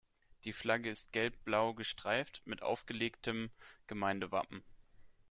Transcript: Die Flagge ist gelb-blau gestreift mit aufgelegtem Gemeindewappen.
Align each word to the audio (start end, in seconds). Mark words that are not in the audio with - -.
Die 0.45 0.51
Flagge 0.51 0.89
ist 0.89 1.11
gelb-blau 1.11 1.75
gestreift 1.75 2.41
mit 2.45 2.63
aufgelegtem 2.63 3.51
Gemeindewappen. 3.85 4.63